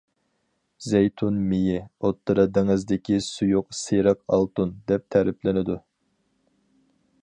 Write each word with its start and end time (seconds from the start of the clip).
زەيتۇن 0.91 1.37
مېيى 1.51 1.75
«ئوتتۇرا 2.07 2.47
دېڭىزدىكى 2.57 3.21
سۇيۇق 3.29 3.69
سېرىق 3.83 4.25
ئالتۇن» 4.37 4.77
دەپ 4.93 5.09
تەرىپلىنىدۇ. 5.17 5.79